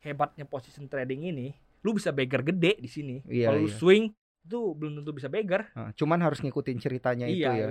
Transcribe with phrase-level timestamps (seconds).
[0.00, 1.52] hebatnya position trading ini,
[1.84, 3.16] lu bisa beggar gede di sini.
[3.28, 3.76] Iya, Kalau lu iya.
[3.76, 4.04] swing
[4.40, 5.68] itu belum tentu bisa beggar.
[5.96, 7.70] Cuman harus ngikutin ceritanya itu Iya.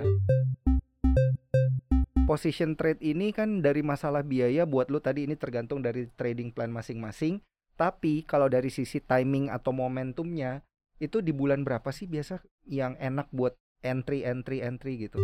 [2.24, 6.70] Position trade ini kan dari masalah biaya buat lu tadi ini tergantung dari trading plan
[6.70, 7.42] masing-masing.
[7.74, 10.62] Tapi kalau dari sisi timing atau momentumnya
[11.02, 12.38] itu di bulan berapa sih biasa
[12.70, 15.18] yang enak buat entry entry entry gitu?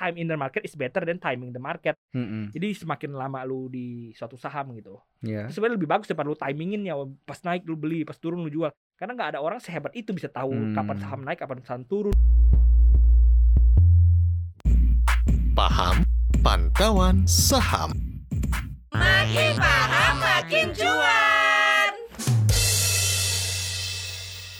[0.00, 1.92] Time in the market is better than timing the market.
[2.16, 2.48] Mm-mm.
[2.56, 6.88] Jadi semakin lama lu di suatu saham gitu, itu sebenarnya lebih bagus daripada lu timingin
[6.88, 6.96] ya.
[7.28, 8.72] Pas naik lu beli, pas turun lu jual.
[8.96, 10.72] Karena nggak ada orang sehebat itu bisa tahu Hmm.
[10.72, 12.16] kapan saham naik, kapan saham turun.
[15.52, 16.00] Paham
[16.40, 17.92] Pantauan Saham.
[18.96, 21.19] Makin paham makin cuan.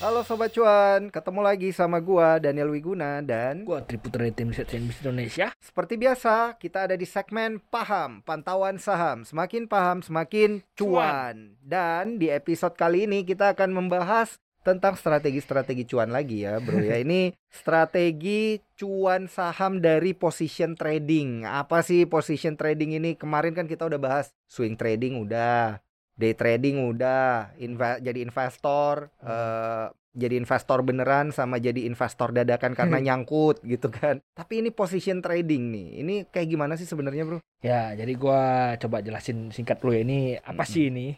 [0.00, 4.73] Halo sobat cuan, ketemu lagi sama gua Daniel Wiguna dan Gua Triputra dari tim riset
[4.73, 5.52] CNBC Indonesia.
[5.60, 9.28] Seperti biasa, kita ada di segmen Paham, Pantauan Saham.
[9.28, 11.52] Semakin paham, semakin cuan.
[11.60, 16.96] Dan di episode kali ini kita akan membahas tentang strategi-strategi cuan lagi ya, bro ya.
[17.04, 21.45] Ini strategi cuan saham dari position trading.
[21.45, 23.21] Apa sih position trading ini?
[23.21, 25.80] Kemarin kan kita udah bahas swing trading udah,
[26.21, 32.99] day trading udah, inva- jadi investor, eh, jadi investor beneran sama jadi investor dadakan karena
[33.07, 34.21] nyangkut gitu kan.
[34.37, 35.87] Tapi ini position trading nih.
[36.04, 37.38] Ini kayak gimana sih sebenarnya, Bro?
[37.65, 40.02] Ya, jadi gua coba jelasin singkat dulu ya.
[40.04, 40.68] Ini apa Mm-mm.
[40.68, 41.09] sih ini?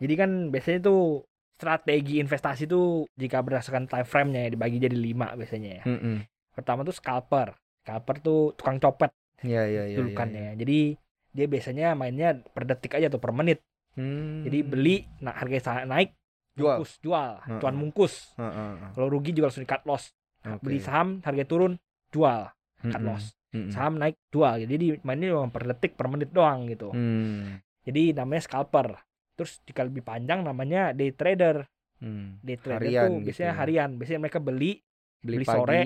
[0.00, 1.22] Jadi kan biasanya tuh
[1.60, 5.84] strategi investasi tuh jika berdasarkan time frame-nya ya dibagi jadi lima biasanya ya.
[5.84, 6.24] Mm-mm.
[6.56, 7.52] Pertama tuh scalper.
[7.84, 9.12] Scalper tuh tukang copet
[9.44, 9.96] Iya, iya, iya.
[10.00, 10.56] julukannya.
[10.56, 10.96] Jadi
[11.30, 13.60] dia biasanya mainnya per detik aja atau per menit.
[13.92, 14.42] Hmm.
[14.42, 16.14] Jadi beli, nah harga naik,
[16.52, 16.78] Jual.
[16.78, 17.58] mungkus, jual, Heeh.
[17.58, 18.14] cuan mungkus.
[18.34, 20.14] Heeh, Kalau rugi juga langsung di cut loss.
[20.40, 20.62] oke.
[20.62, 21.74] Beli saham, harga turun,
[22.08, 22.48] jual,
[22.80, 23.34] cut loss.
[23.50, 23.66] Mm-mm.
[23.68, 24.62] Saham naik, jual.
[24.62, 26.94] Jadi mainnya cuma per detik, per menit doang gitu.
[26.94, 27.58] Hmm.
[27.82, 28.94] Jadi namanya scalper.
[29.34, 31.66] Terus jika lebih panjang namanya day trader.
[31.98, 32.38] Hmm.
[32.40, 33.58] Day trader Harian tuh gitu biasanya ya.
[33.58, 33.90] harian.
[33.98, 34.78] Biasanya mereka beli
[35.20, 35.58] Beli, Beli pagi.
[35.58, 35.80] sore,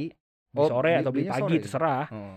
[0.46, 1.58] beli Oh, sore beli- atau beli pagi sore?
[1.58, 2.04] terserah.
[2.12, 2.36] Oh.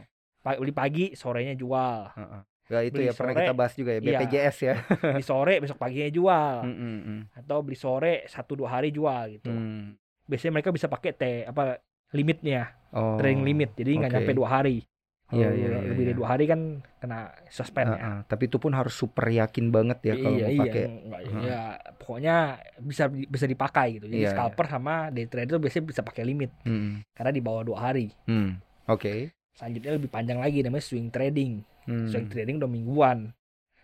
[0.57, 1.99] Beli pagi, sorenya jual.
[2.09, 2.41] heeh.
[2.67, 4.19] Ya itu Beli ya pernah sore, kita bahas juga ya iya.
[4.19, 4.75] BPJS ya.
[5.15, 6.55] Beli sore, besok paginya jual.
[6.67, 7.19] Mm-mm.
[7.31, 9.47] Atau beli sore, satu dua hari jual gitu.
[9.47, 9.95] Hmm.
[10.27, 11.79] Biasanya mereka bisa pakai T apa
[12.11, 13.15] limitnya, Oh.
[13.15, 13.71] trading limit.
[13.71, 14.15] Jadi nggak oke.
[14.19, 14.83] nyampe dua hari.
[15.27, 16.19] Iya, Kalau iya, iya, lebih dari iya.
[16.19, 16.59] dua hari kan
[16.99, 17.99] kena suspend ya.
[17.99, 20.83] Heeh, tapi itu pun harus super yakin banget ya kalau iya, mau iya, pakai.
[20.87, 21.43] enggak, Heeh.
[21.43, 21.61] ya
[21.99, 22.35] pokoknya
[22.79, 24.07] bisa bisa dipakai gitu.
[24.07, 27.03] Jadi Iya, scalper sama day trader biasanya bisa pakai limit Hmm.
[27.11, 28.07] karena di bawah dua hari.
[28.23, 28.55] Hmm.
[28.87, 29.35] Oke.
[29.57, 31.65] Selanjutnya lebih panjang lagi namanya swing trading.
[31.89, 32.07] Hmm.
[32.13, 33.33] Swing trading udah mingguan.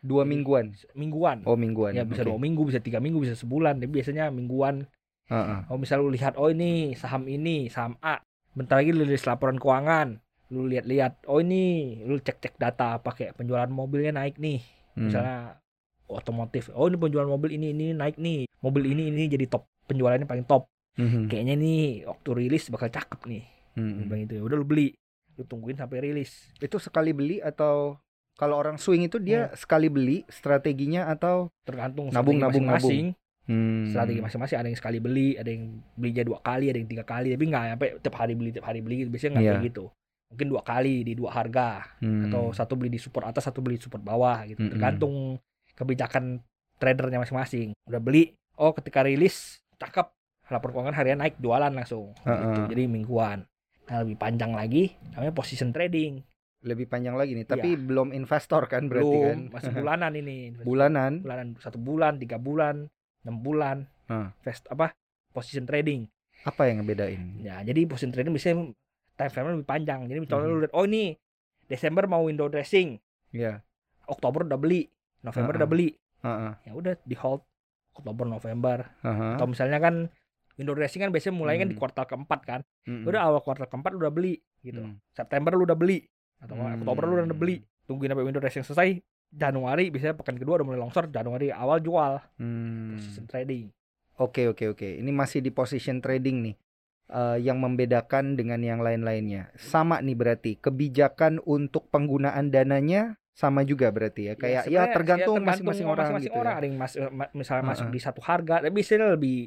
[0.06, 0.78] Dua mingguan.
[0.94, 1.41] Mingguan.
[1.50, 1.97] Oh mingguan.
[1.97, 2.29] ya bisa Oke.
[2.29, 3.81] dua minggu, bisa tiga minggu, bisa sebulan.
[3.81, 4.85] Tapi biasanya mingguan.
[5.34, 5.59] Heeh.
[5.73, 8.22] Oh misal lu lihat, oh ini saham ini, saham A.
[8.53, 10.22] Bentar lagi lu rilis laporan keuangan.
[10.53, 14.61] Lu lihat-lihat, oh ini, lu cek-cek data pakai penjualan mobilnya naik nih.
[14.94, 15.09] Hmm.
[15.09, 15.57] Misalnya
[16.05, 16.69] otomotif.
[16.78, 18.45] Oh ini penjualan mobil ini ini naik nih.
[18.61, 20.69] Mobil ini ini jadi top penjualannya paling top.
[21.01, 21.25] Mhm.
[21.31, 23.44] Kayaknya nih waktu rilis bakal cakep nih.
[23.73, 24.05] Hmm.
[24.05, 24.41] Bilang gitu ya.
[24.45, 24.94] Udah lu beli.
[25.33, 26.51] Lu tungguin sampai rilis.
[26.57, 27.97] Itu sekali beli atau
[28.33, 33.05] kalau orang swing itu dia sekali beli strateginya atau Tergantung Nabung, nabung, masing-masing.
[33.45, 33.89] hmm.
[33.89, 37.31] Strategi masing-masing ada yang sekali beli, ada yang belinya dua kali, ada yang tiga kali.
[37.31, 38.95] Tapi nggak sampai tiap hari beli, tiap hari beli.
[39.01, 39.09] gitu.
[39.09, 39.53] Biasanya nggak Iya.
[39.55, 39.85] kayak gitu.
[40.33, 41.67] Mungkin dua kali di dua harga
[42.01, 42.25] Hmm.
[42.25, 44.59] atau satu beli di support atas, satu beli di support bawah gitu.
[44.59, 44.72] Mm-mm.
[44.72, 45.38] Tergantung
[45.72, 46.41] kebijakan
[46.75, 47.77] tradernya masing-masing.
[47.85, 50.09] Udah beli, oh ketika rilis cakep,
[50.49, 52.17] lapor keuangan harian naik jualan langsung.
[52.17, 52.29] Gitu.
[52.29, 52.66] Heeh.
[52.67, 53.45] Jadi mingguan.
[53.83, 56.23] Nah, lebih panjang lagi namanya position trading.
[56.63, 59.59] lebih panjang lagi nih, tapi belum investor kan berarti Belum, kan?
[59.59, 60.38] masih bulanan ini.
[60.67, 61.19] Bulanan.
[61.19, 62.88] Bulanan satu bulan, tiga bulan,
[63.27, 63.83] enam bulan.
[64.07, 64.31] Hah.
[64.39, 64.95] Invest apa?
[65.35, 66.07] Position trading.
[66.47, 67.43] Apa yang ngebedain?
[67.43, 68.72] Ya, jadi position trading biasanya
[69.19, 70.07] time frame lebih panjang.
[70.07, 70.53] Jadi misalnya Mhm.
[70.55, 71.19] lu lihat, oh ini
[71.67, 72.95] Desember mau window dressing,
[73.35, 73.59] Ya.
[74.07, 74.88] Oktober udah beli,
[75.19, 75.75] November udah Heeh.
[75.75, 75.89] beli.
[76.23, 76.51] Heeh.
[76.63, 77.43] Ya udah di hold
[77.91, 78.88] Oktober, November.
[79.03, 79.35] Heeh.
[79.35, 80.07] Atau misalnya kan
[80.56, 81.81] window dressing kan biasanya mulai kan di Hmm.
[81.81, 82.59] kuartal keempat kan.
[82.86, 83.09] Mm-mm.
[83.09, 84.81] Udah awal kuartal keempat udah beli gitu.
[84.81, 85.02] Hmm.
[85.12, 86.06] September lu udah beli
[86.38, 86.81] atau Hmm.
[86.81, 87.62] Oktober lu udah beli.
[87.84, 89.02] Tungguin sampai window dressing selesai.
[89.34, 92.22] Januari biasanya pekan kedua udah mulai longsor, Januari awal jual.
[92.38, 92.94] Hmm.
[92.96, 93.73] Position trading.
[94.22, 94.85] Oke oke oke.
[95.02, 96.56] Ini masih di position trading nih.
[97.03, 99.52] Eh, yang membedakan dengan yang lain-lainnya.
[99.59, 104.34] Sama nih berarti kebijakan untuk penggunaan dananya sama juga berarti ya.
[104.34, 106.53] Kayak ya, sebenarnya tergantung ya masing-masing orang masing-masing gitu orang.
[106.53, 106.58] ya.
[106.58, 107.96] Ada yang mas- ma- misalnya masuk Heeh.
[107.96, 109.38] di satu harga, tapi biasanya lebih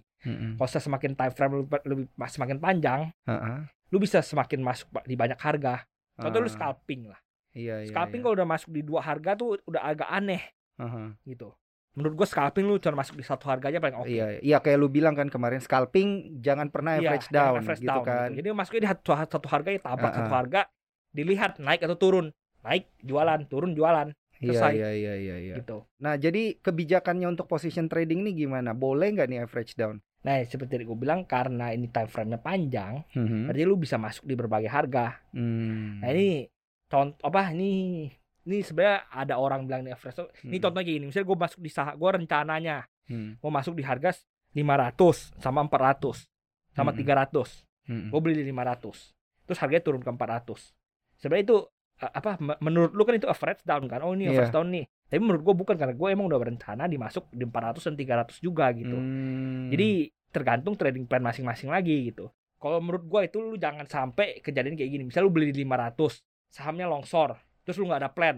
[0.59, 3.57] kalau saya semakin time frame lebih, lebih semakin panjang, Heeh.
[3.89, 5.87] lu bisa semakin masuk di banyak harga.
[6.15, 7.21] Contoh lu Ah, scalping lah.
[7.53, 7.89] Iya iya.
[7.89, 8.25] Scalping iya.
[8.25, 10.43] kalau udah masuk di dua harga tuh udah agak aneh
[10.77, 11.09] Heeh.
[11.25, 11.55] gitu.
[11.95, 14.05] Menurut gua scalping lu cuma masuk di satu harga aja paling oke.
[14.05, 17.81] Iya, iya kayak lu bilang kan kemarin scalping jangan pernah Iya, average jangan down average
[17.81, 18.29] gitu down kan.
[18.35, 20.37] Jadi masuknya di satu, satu harga ya tabrak Ah, satu ah.
[20.37, 20.61] harga,
[21.11, 22.27] dilihat naik atau turun.
[22.67, 24.11] Naik jualan, turun jualan.
[24.37, 24.73] Iya Selesai.
[24.75, 25.55] iya iya iya iya.
[25.57, 25.89] gitu.
[25.97, 28.77] Nah, jadi kebijakannya untuk position trading ini gimana?
[28.77, 29.97] Boleh nggak nih average down?
[30.21, 33.49] Nah, seperti tadi gue bilang karena ini time frame-nya panjang, Mhm.
[33.49, 35.23] berarti lu bisa masuk di berbagai harga.
[35.33, 36.05] Hmm.
[36.05, 36.45] Nah, ini
[36.85, 38.05] contoh apa ini
[38.45, 40.21] ini sebenarnya ada orang bilang nih average.
[40.45, 40.63] Ini Hmm.
[40.63, 42.77] contohnya gini, misalnya gue masuk di saham, gue rencananya
[43.09, 43.41] Hmm.
[43.41, 44.13] mau masuk di harga
[44.53, 46.29] 500 sama 400
[46.71, 46.99] sama Hmm.
[46.99, 47.65] 300.
[47.87, 48.13] Hmm.
[48.13, 49.17] Gue beli di 500.
[49.47, 50.75] Terus harganya turun ke 400.
[51.17, 51.59] Sebenarnya itu
[51.99, 54.01] apa me- menurut lu kan itu average down kan?
[54.01, 54.33] Oh, ini Iya.
[54.37, 54.85] average down nih.
[55.07, 58.69] Tapi menurut gue bukan karena gue emang udah berencana dimasuk di 400 dan 300 juga
[58.71, 58.93] gitu.
[58.93, 59.71] Hmm.
[59.71, 59.89] Jadi
[60.29, 62.29] tergantung trading plan masing-masing lagi gitu.
[62.57, 65.03] Kalau menurut gua itu lu jangan sampai kejadian kayak gini.
[65.05, 67.33] Misal lu beli di 500, sahamnya longsor,
[67.63, 68.37] terus lu nggak ada plan,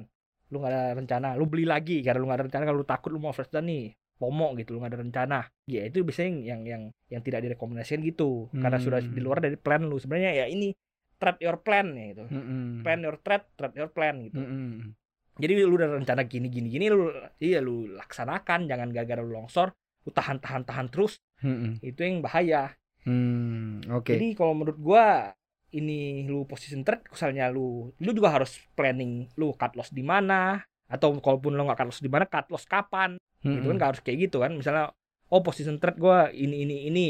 [0.48, 3.10] lu nggak ada rencana, lu beli lagi karena lu nggak ada rencana, kalau lu takut
[3.10, 5.38] lu mau first down nih, FOMO gitu, lu nggak ada rencana.
[5.64, 8.50] Ya itu biasanya yang yang yang tidak direkomendasikan gitu.
[8.52, 9.14] Karena sudah Hmm.
[9.14, 9.96] di luar dari plan lu.
[9.96, 10.74] Sebenarnya ya ini
[11.18, 12.24] trade your plan ya gitu.
[12.30, 12.86] Mm-mm.
[12.86, 14.38] Plan your trade, trade your plan gitu.
[14.38, 14.94] Mm-mm.
[15.38, 19.70] Jadi lu udah rencana gini gini gini lu iya lu laksanakan, jangan gara-gara lu longsor,
[20.02, 21.78] lu tahan tahan tahan terus, Mm-mm.
[21.78, 22.74] itu yang bahaya.
[23.06, 24.18] Hmm, Oke.
[24.18, 25.32] Jadi kalau menurut gua
[25.70, 30.64] ini lu position trade misalnya lu lu juga harus planning lu cut loss di mana
[30.88, 33.76] atau kalaupun lu nggak cut loss di mana cut loss kapan gitu kan Mm-mm.
[33.76, 34.90] nggak harus kayak gitu kan misalnya
[35.28, 37.06] oh position trade gua ini ini ini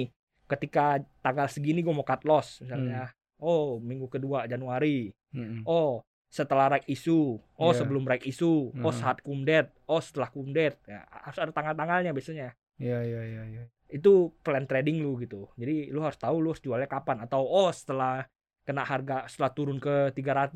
[0.50, 5.62] ketika tanggal segini gua mau cut loss misalnya oh minggu kedua Januari Mm-mm.
[5.64, 7.78] oh setelah rek isu oh Iya.
[7.80, 9.00] sebelum rek isu oh Mhm.
[9.00, 13.64] saat kumdet oh setelah kumdet ya, harus ada tanggal-tanggalnya biasanya Iya iya iya iya.
[13.90, 15.50] itu plan trading lu gitu.
[15.58, 18.22] Jadi lu harus tahu lu harus jualnya kapan atau oh setelah
[18.62, 20.54] kena harga setelah turun ke 300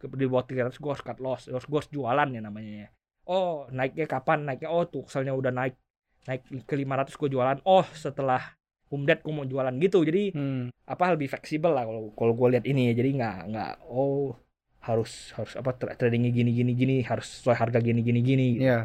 [0.00, 2.86] ke di bawah 300 gua harus cut loss, harus gua harus jualan ya namanya.
[2.86, 2.88] ya.
[3.28, 4.48] Oh, naiknya kapan?
[4.48, 5.76] Naiknya oh tuh misalnya udah naik
[6.24, 7.58] naik ke 500 gua jualan.
[7.68, 8.40] Oh, setelah
[8.92, 10.04] Umdet gua mau jualan gitu.
[10.04, 10.68] Jadi Hmm.
[10.84, 12.92] apa lebih fleksibel lah kalau kalau gua lihat ini ya.
[12.92, 14.36] Jadi nggak nggak oh
[14.82, 18.46] harus harus apa tra- tradingnya gini gini gini harus sesuai harga gini gini gini.
[18.58, 18.64] gitu.
[18.68, 18.80] Iya.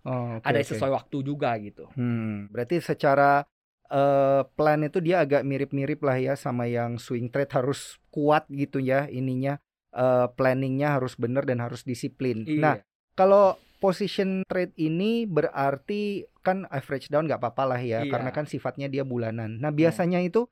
[0.00, 0.68] Oh, oke, Ada oke.
[0.72, 1.84] sesuai waktu juga gitu.
[1.92, 3.44] Hmm, berarti secara
[3.90, 8.78] eh, plan itu dia agak mirip-mirip lah ya sama yang swing trade harus kuat gitu
[8.80, 9.58] ya ininya
[9.92, 12.46] eh, planningnya harus benar dan harus disiplin.
[12.46, 12.62] Iya.
[12.62, 12.76] Nah
[13.18, 18.10] kalau position trade ini berarti kan average down nggak apa-apa lah ya Iya.
[18.10, 19.60] karena kan sifatnya dia bulanan.
[19.60, 20.48] Nah biasanya itu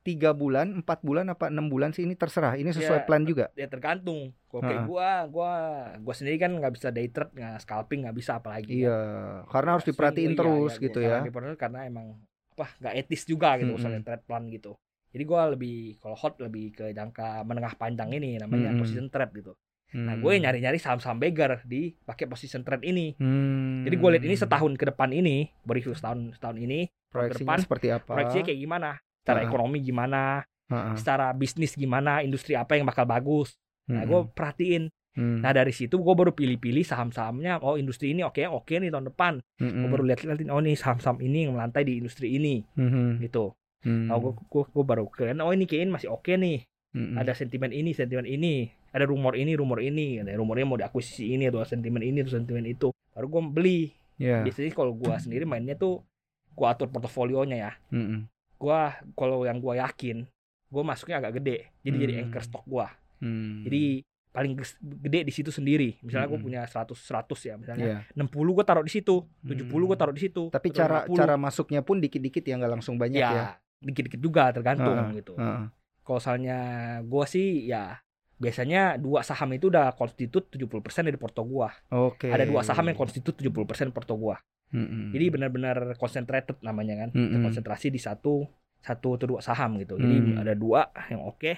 [0.00, 2.56] tiga bulan, empat bulan apa enam bulan sih ini terserah.
[2.56, 3.06] Ini sesuai Iya.
[3.08, 3.52] plan juga.
[3.52, 5.52] ya tergantung kalau kayak gua gua
[6.00, 8.98] gua sendiri kan nggak bisa day trade nggak scalping nggak bisa apalagi Iya,
[9.46, 11.18] karena harus diperhatiin iya, terus iya, gitu ya.
[11.22, 12.06] karena karena emang
[12.56, 13.76] apa nggak etis juga gitu Mm-mm.
[13.78, 14.72] misalnya trade plan gitu
[15.12, 18.80] jadi gua lebih kalau hot lebih ke jangka menengah panjang ini namanya Mm-mm.
[18.82, 19.52] position trade gitu
[19.92, 20.22] nah Hmm.
[20.22, 23.82] gue nyari-nyari saham-saham beggar di pakai position trade ini Hmm.
[23.82, 27.86] jadi gue lihat ini setahun ke depan ini bereview setahun setahun ini proyeksinya depan, seperti
[27.90, 28.06] apa?
[28.08, 29.48] proyeksinya kayak gimana secara Heeh.
[29.50, 30.20] ekonomi gimana
[30.66, 30.94] Heeh.
[30.94, 34.30] secara bisnis gimana industri apa yang bakal bagus nah gue Mm-mm.
[34.32, 35.42] perhatiin Hmm.
[35.42, 37.58] Nah dari situ gue baru pilih-pilih saham-sahamnya.
[37.58, 39.42] Oh industri ini oke oke nih tahun depan.
[39.58, 39.90] Gue Mm-mm.
[39.90, 43.18] baru lihat-lihat oh nih saham-saham ini yang melantai di industri ini Mhm.
[43.18, 43.50] gitu.
[43.82, 44.06] Hmm.
[44.06, 45.42] Nah gue gue baru keren.
[45.42, 46.62] Oh ini kayaknya masih oke nih.
[46.94, 47.18] Mm-mm.
[47.18, 48.70] Ada sentimen ini sentimen ini.
[48.90, 50.18] Ada rumor ini rumor ini.
[50.18, 52.90] Ada rumornya mau diakuisisi ini atau sentimen ini atau sentimen itu.
[53.10, 53.80] Baru gue beli.
[54.18, 54.42] Ya.
[54.42, 56.02] Biasanya kalau gue sendiri mainnya tuh
[56.50, 57.72] gue atur portofolionya ya.
[57.88, 58.26] Mm-mm.
[58.58, 58.80] Gue
[59.14, 60.26] kalau yang gue yakin
[60.70, 61.72] gue masuknya agak gede.
[61.82, 62.22] Jadi jadi Hmm.
[62.26, 62.86] anchor stok gue.
[63.20, 63.62] Hmm.
[63.64, 63.82] Jadi
[64.30, 64.52] paling
[65.02, 65.98] gede di situ sendiri.
[66.02, 66.46] Misalnya gue Mm-mm.
[66.46, 67.86] punya 100 100 ya misalnya.
[67.86, 67.98] Iya.
[68.14, 69.98] 60 gue taruh di situ, 70 gue Hmm.
[69.98, 70.42] taruh di situ.
[70.50, 71.16] Tapi cara 50.
[71.16, 73.30] cara masuknya pun dikit-dikit ya nggak langsung banyak ya.
[73.30, 73.46] ya
[73.80, 75.34] dikit-dikit juga tergantung Heeh, gitu.
[75.34, 75.72] Heeh.
[76.00, 76.58] Kalau misalnya
[77.00, 77.96] gue sih ya
[78.40, 81.68] biasanya dua saham itu udah konstitut 70% dari porto gua.
[81.92, 82.32] Oke.
[82.32, 84.40] Ada dua saham yang konstitut 70% porto gua.
[84.72, 85.12] Mm-mm.
[85.12, 87.08] Jadi benar-benar concentrated namanya kan.
[87.12, 87.36] Mm-mm.
[87.36, 88.48] Terkonsentrasi di satu
[88.80, 90.00] satu atau dua saham gitu.
[90.00, 90.40] Jadi Hmm.
[90.40, 91.52] ada dua yang oke.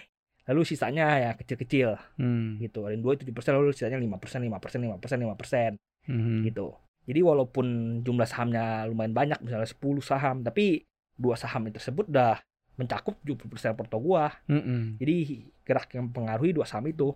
[0.50, 2.58] Lalu sisanya ya kecil-kecil Hmm.
[2.58, 2.82] gitu.
[2.82, 5.78] Ada dua 7% lalu sisanya 5%, 5%, 5%, 5%
[6.10, 6.42] Mhm.
[6.50, 6.74] gitu.
[7.06, 7.66] Jadi walaupun
[8.02, 10.82] jumlah sahamnya lumayan banyak misalnya 10 saham tapi
[11.14, 12.42] dua saham tersebut udah
[12.74, 14.32] mencakup 70% porto gua.
[14.48, 14.96] Mm-mm.
[14.96, 17.12] Jadi gerak yang mempengaruhi dua saham itu.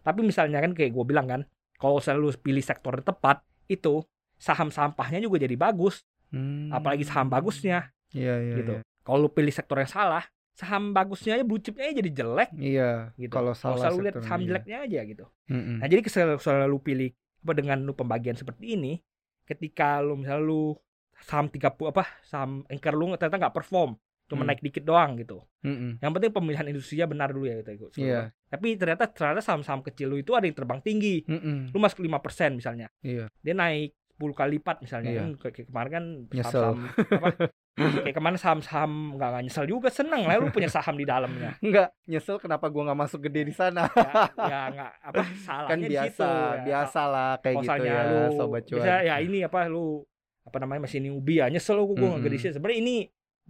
[0.00, 1.40] Tapi misalnya kan kayak gue bilang kan,
[1.76, 4.00] kalau selalu pilih sektor yang tepat itu
[4.40, 6.00] saham sampahnya juga jadi bagus,
[6.30, 6.70] Hmm.
[6.70, 8.54] apalagi saham bagusnya Iya iya.
[8.62, 8.72] gitu.
[8.78, 8.86] iya.
[9.02, 10.22] Kalau lu pilih sektor yang salah,
[10.54, 12.90] saham bagusnya aja blue chipnya aja jadi jelek Iya.
[13.18, 13.34] gitu.
[13.34, 14.46] Kalau salah selalu lihat saham iya.
[14.46, 15.24] jeleknya aja gitu.
[15.50, 15.76] Mm-mm.
[15.82, 17.10] Nah jadi selalu, selalu pilih
[17.42, 19.02] apa dengan lu pembagian seperti ini,
[19.42, 20.78] ketika lu misalnya lu
[21.20, 23.98] saham 30 apa saham anchor lu ternyata nggak perform,
[24.30, 24.48] cuma Hmm.
[24.48, 25.42] naik dikit doang gitu.
[25.60, 25.98] Mm-mm.
[25.98, 27.90] Yang penting pemilihan industrinya benar dulu ya gitu.
[27.98, 28.30] Iya.
[28.46, 31.26] Tapi ternyata ternyata saham-saham kecil lu itu ada yang terbang tinggi.
[31.26, 31.74] Mm-mm.
[31.74, 32.86] Lu masuk 5% misalnya.
[33.02, 33.26] Iya.
[33.42, 35.18] Dia naik 10 kali lipat misalnya Iya.
[35.18, 36.76] kan kayak kayak kemarin kan saham-saham
[37.10, 37.28] apa
[38.04, 41.88] kayak kemarin saham-saham nggak nggak nyesel juga seneng lah lu punya saham di dalamnya Enggak,
[42.04, 43.88] nyesel kenapa gua nggak masuk gede di sana.
[43.88, 46.62] ya, ya nggak apa salahnya kan di biasa, situ ya.
[46.62, 48.76] biasa lah kayak gitu ya, lu sobat cuan.
[48.76, 50.04] bisa ya ini apa lu
[50.40, 52.26] apa namanya masih newbie ya nyesel lu gue nggak Mm-mm.
[52.28, 52.96] gede sih sebenarnya ini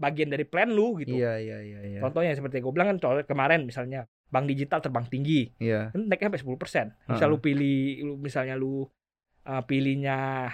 [0.01, 2.01] bagian dari plan lu gitu Iya, iya, iya, iya.
[2.01, 5.93] contohnya seperti gue bilang kan contoh kemarin misalnya bank digital terbang tinggi Iya.
[5.93, 7.29] kan naiknya sampai 10% misal Heeh.
[7.29, 8.89] lu pilih lu misalnya lu
[9.45, 10.49] uh, pilihnya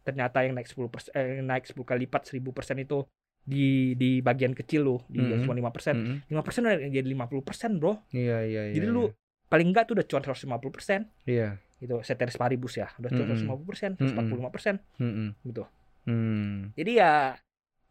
[0.00, 2.40] ternyata yang naik 10% eh, yang naik 10 kali lipat 1000%
[2.80, 2.98] itu
[3.44, 5.44] di di bagian kecil lu di yang Mm-mm.
[5.44, 6.16] cuma 5% Mm-mm.
[6.32, 8.74] 5% udah jadi 50% bro Iya, iya, iya.
[8.74, 8.94] jadi iya.
[8.94, 9.12] lu
[9.48, 11.60] paling enggak tuh udah cuan 150% Iya.
[11.78, 13.52] gitu ceteris paribus ya udah cuan Mm-mm.
[13.52, 14.48] 150% Mm-mm.
[14.48, 15.28] 145% Mm-mm.
[15.44, 15.64] gitu
[16.08, 16.72] Hmm.
[16.72, 17.12] jadi ya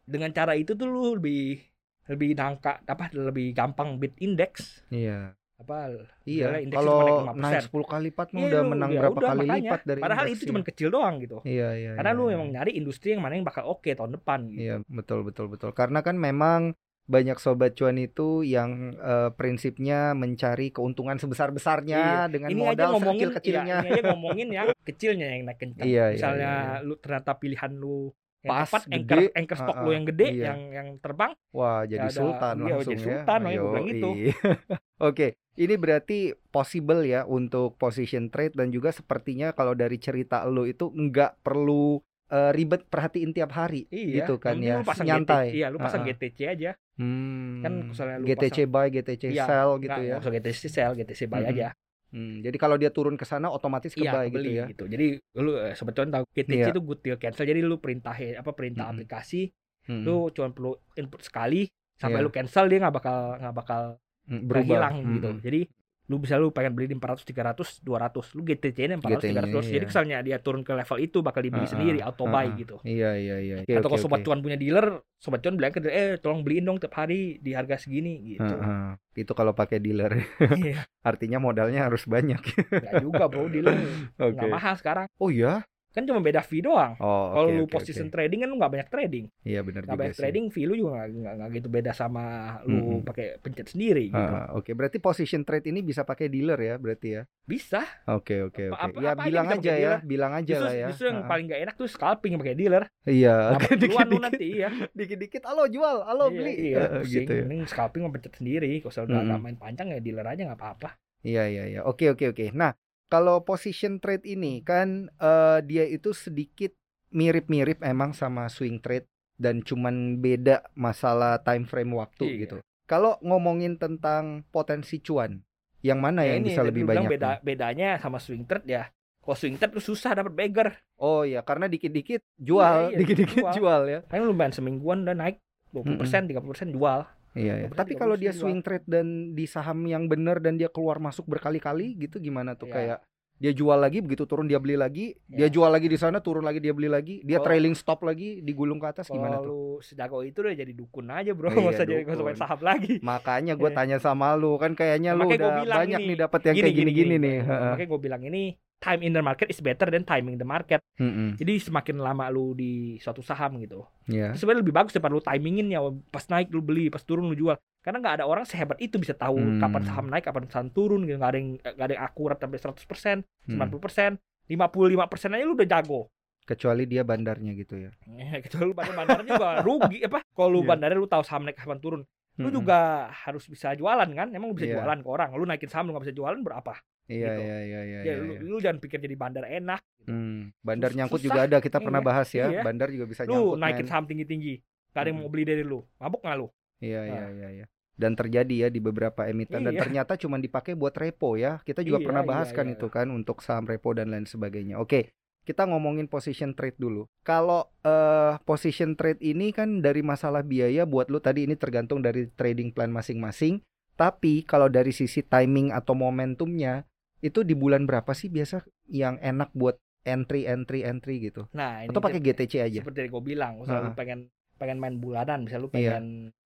[0.08, 1.60] dengan cara itu tuh lu lebih
[2.08, 5.36] lebih nangka apa lebih gampang beat indeks Iya.
[5.58, 5.90] apa
[6.22, 7.68] Iya, kalau naik naik 5%.
[7.68, 9.60] 10 kali lipat Iya, udah lu- menang ya berapa udah, kali makanya.
[9.68, 10.48] lipat dari padahal indeks, itu iya.
[10.48, 11.90] cuma kecil doang gitu Iya, iya.
[11.94, 12.34] karena iya, lu iya.
[12.34, 15.70] emang nyari industri yang mana yang bakal oke tahun depan gitu Iya, betul betul betul.
[15.72, 16.60] Karena kan memang
[17.04, 23.28] banyak sobat cuan itu yang eh, prinsipnya mencari keuntungan sebesar-besarnya dengan ini aja modal ngomongin
[23.28, 23.74] sekecil-kecilnya.
[23.74, 27.32] ya, ini aja ngomongin yang kecilnya yang naik kencang Iya, iya, misalnya iya, lu ternyata
[27.34, 28.12] pilihan lu
[28.48, 28.96] yang Pas, tepat gede.
[28.96, 30.44] anchor anchor stock lu Ah, ah, yang gede iya.
[30.46, 33.06] yang yang terbang Wah, jadi ada- sultan iya, langsung jadi ya.
[33.06, 34.10] sultan, gua bilang gitu.
[34.10, 34.30] Yoi.
[35.08, 40.64] Oke, ini berarti possible ya untuk position trade dan juga sepertinya kalau dari cerita lo
[40.64, 45.48] itu nggak perlu eh, ribet perhatiin tiap hari iya gitu kan ya, lu pasang nyantai.
[45.50, 46.12] Iya lu pasang Ah, ah.
[46.12, 47.62] GTC aja Hmm.
[47.62, 50.12] Kan misalnya lu GTC buy, GTC Iya, sell gitu ya.
[50.12, 51.52] nggak usah GTC sell GTC buy Mm-mm.
[51.52, 51.68] aja
[52.08, 54.64] Hmm, jadi kalau dia turun ke sana otomatis ke iya gitu ya.
[54.72, 55.06] gitu jadi
[55.44, 56.72] lu eh, cuan tahu GTC Iya.
[56.72, 58.96] itu good deal cancel jadi lu perintahin apa perintah Mm-mm.
[58.96, 59.52] aplikasi
[59.88, 61.68] Hmm, lu cuma perlu input sekali
[62.00, 62.24] sampai Iya.
[62.24, 63.80] lu cancel dia nggak bakal nggak bakal
[64.28, 64.64] hmm, berubah.
[64.64, 65.40] hilang Hmm, gitu hmm.
[65.44, 65.60] jadi
[66.08, 69.60] lu bisa lu pengen beli di 400 300 200 lu GTC nya 400 GT-nya, 300
[69.62, 69.84] jadi iya.
[69.84, 72.56] misalnya dia turun ke level itu bakal dibeli Ah, sendiri ah, auto buy ah.
[72.56, 73.56] gitu Iya, iya, iya.
[73.60, 74.24] Oke, atau kalau oke, sobat oke.
[74.24, 77.52] cuan punya dealer sobat cuan bilang ke dealer eh tolong beliin dong tiap hari di
[77.52, 78.96] harga segini gitu Heeh.
[79.14, 80.16] Itu kalau pakai dealer.
[80.56, 82.40] iya Artinya modalnya harus banyak.
[82.40, 83.76] nggak juga bro dealer
[84.16, 84.32] Oke.
[84.32, 85.60] nggak mahal sekarang Oh iya?
[85.98, 88.14] Kan cuma beda fee doang Oh, kalau oke, lu oke, position oke.
[88.14, 90.20] trading kan lu nggak banyak trading Iya benar juga banyak sih.
[90.22, 92.22] trading fee lu juga nggak gitu beda sama
[92.64, 92.98] lu Mm-mm.
[93.08, 97.08] pakai pencet sendiri gitu Ah, oke, berarti position trade ini bisa pakai dealer ya, berarti
[97.18, 97.22] ya.
[97.48, 98.88] bisa Oke, oke, oke.
[98.88, 100.88] apa- Ya apa aja bilang aja ya, bilang aja justru, lah ya.
[100.88, 104.68] justru yang Ah, paling nggak enak tuh scalping pakai dealer Iya, lu dikit-dikit, nanti ya
[104.98, 107.44] dikit-dikit, halo jual, halo Iya, beli, iya, gitu ya.
[107.44, 109.28] mending scalping pencet sendiri kalau Mm-mm.
[109.28, 110.90] nggak main panjang ya dealer aja nggak apa-apa
[111.26, 111.80] Iya, iya, iya.
[111.90, 112.44] Oke, oke, oke.
[112.54, 112.70] Nah,
[113.08, 116.72] kalau position trade ini kan eh, dia itu sedikit
[117.08, 122.38] mirip-mirip emang sama swing trade dan cuman beda masalah time frame waktu Iya.
[122.38, 122.56] gitu.
[122.84, 125.40] Kalau ngomongin tentang potensi cuan,
[125.80, 127.08] yang mana Ya yang ini bisa lebih banyak?
[127.10, 127.38] beda nih?
[127.42, 128.84] bedanya sama swing trade ya
[129.18, 133.38] kalau swing trade tuh susah dapat beggar Oh iya, karena dikit-dikit jual, Iya, iya, dikit-dikit
[133.38, 133.54] jual.
[133.54, 133.98] jual ya.
[134.02, 135.36] kan lu main semingguan udah naik
[135.70, 137.68] 20% 30% jual Iya, iya.
[137.68, 140.96] 20%, Tapi kalau dia 30% swing trade dan di saham yang benar dan dia keluar
[140.98, 142.74] masuk berkali-kali gitu gimana tuh Iya.
[142.74, 142.98] kayak
[143.38, 145.54] dia jual lagi begitu turun dia beli lagi, dia Iya.
[145.54, 148.76] jual lagi di sana turun lagi dia beli lagi, dia Kalau- trailing stop lagi digulung
[148.76, 149.46] ke atas gimana tuh?
[149.46, 152.34] lu sejago itu udah jadi dukun aja bro Iya, nggak usah jadi nggak usah main
[152.34, 152.42] dukun.
[152.42, 153.76] saham lagi Makanya gue Iya.
[153.76, 157.14] tanya sama lu kan kayaknya Nah, lu udah banyak ini, nih dapat yang kayak gini-gini
[157.16, 157.36] nih.
[157.40, 157.68] Heeh.
[157.70, 158.42] makanya gue bilang ini
[158.78, 161.34] time in the market is better than timing the market Mm-mm.
[161.34, 164.32] jadi semakin lama lu di suatu saham gitu Iya.
[164.32, 167.34] itu sebenarnya lebih bagus daripada lu timingin ya pas naik lu beli pas turun lu
[167.34, 169.58] jual karena nggak ada orang sehebat itu bisa tahu Hmm.
[169.58, 172.58] kapan saham naik kapan saham turun gitu nggak ada yang nggak ada yang akurat sampai
[172.58, 173.58] 100% Hmm.
[173.58, 174.18] 90%
[174.48, 174.96] 55%
[175.30, 176.08] aja lu udah jago
[176.44, 177.92] Kecuali dia bandarnya gitu ya.
[178.42, 180.68] kecuali lu bandar bandar juga rugi apa kalau lu Iya.
[180.70, 182.02] bandarnya lu tahu saham naik kapan turun
[182.38, 182.54] lu Mm-mm.
[182.54, 182.78] juga
[183.10, 184.80] harus bisa jualan kan emang lu bisa Iya.
[184.80, 186.72] jualan ke orang lu naikin saham lu nggak bisa jualan berapa
[187.08, 187.40] Iya gitu.
[187.40, 187.98] iya iya iya.
[187.98, 188.40] ya, iya, lu, iya.
[188.42, 191.26] lu jangan pikir jadi bandar enak Hmm, Bandar Sus- nyangkut susah.
[191.26, 192.46] juga ada kita pernah Iya, bahas ya.
[192.48, 192.60] iya.
[192.60, 193.56] Bandar juga bisa lu nyangkut.
[193.58, 193.90] naikin men.
[193.90, 194.54] saham tinggi tinggi
[194.90, 195.22] gak ada yang Mm.
[195.22, 196.48] mau beli dari lu mabuk nggak lu
[196.78, 197.30] Iya iya Nah.
[197.34, 197.66] iya iya.
[197.92, 199.82] Dan terjadi ya di beberapa emiten dan Iya.
[199.82, 201.58] ternyata cuma dipakai buat repo ya.
[201.60, 202.72] Kita juga Iya, pernah iya, bahas kan iya.
[202.72, 204.78] itu kan untuk saham repo dan lain sebagainya.
[204.78, 205.10] Oke,
[205.42, 207.04] kita ngomongin position trade dulu.
[207.20, 212.30] Kalau eh position trade ini kan dari masalah biaya buat lu tadi ini tergantung dari
[212.30, 213.60] trading plan masing-masing.
[213.92, 216.86] Tapi kalau dari sisi timing atau momentumnya
[217.18, 221.44] itu di bulan berapa sih biasa yang enak buat entry entry entry gitu?
[221.52, 222.80] nah ini Atau pakai GTC aja?
[222.80, 223.98] seperti yang gue bilang misalnya lu Heeh.
[223.98, 224.20] pengen
[224.58, 225.76] pengen main bulanan misalnya lu Iya.
[225.98, 226.04] pengen,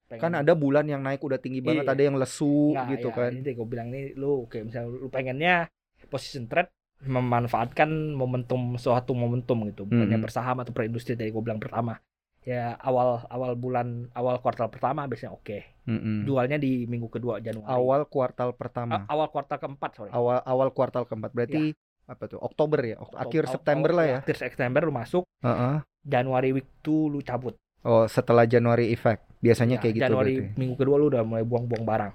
[0.09, 1.93] pengen Kan ada bulan yang naik udah tinggi banget, Iya.
[1.97, 3.33] ada yang lesu Nggak, gitu ya, kan.
[3.33, 5.55] ini gue bilang nih lu kayak misalnya lu pengennya
[6.13, 6.69] position trade
[7.03, 10.27] memanfaatkan momentum suatu momentum gitu bukannya Mm-mm.
[10.27, 11.99] bersaham atau perindustri dari gue bilang pertama
[12.43, 15.59] ya awal awal bulan awal kuartal pertama biasanya oke.
[15.83, 16.23] Mm-mm.
[16.23, 17.67] jualnya di minggu kedua Januari.
[17.67, 19.03] Awal kuartal A- pertama.
[19.05, 20.11] awal kuartal keempat sorry.
[20.11, 21.31] Awal awal kuartal keempat.
[21.33, 22.39] Berarti apa tuh?
[22.39, 22.97] Oktober ya?
[22.97, 24.19] Ok- Oktober- akhir September lah ya?
[24.21, 25.23] Akhir September lu masuk.
[25.41, 25.83] Heeh.
[26.03, 27.55] Januari week 2 lu cabut.
[27.83, 29.27] Oh setelah Januari effect.
[29.39, 30.55] Biasanya Ya, kayak gitu Januari berarti.
[30.57, 32.13] minggu kedua lu udah mulai buang-buang barang.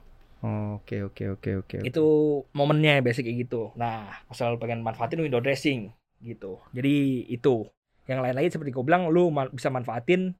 [0.77, 2.05] Oke oke oke oke itu
[2.51, 3.73] momennya basic kayak gitu.
[3.73, 6.61] Nah asal pengen manfaatin window dressing gitu.
[6.71, 7.67] Jadi itu
[8.07, 10.31] yang lain lagi seperti gue bilang lu ma- bisa manfaatin